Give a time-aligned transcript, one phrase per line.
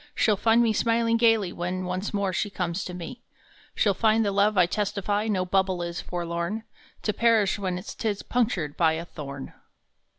[0.15, 3.21] She ll find me smiling gaily when Once more she comes to me.
[3.75, 6.63] She ll find the love I testify No bubble is, forlorn,
[7.03, 9.53] To perish when tis punctured by A thorn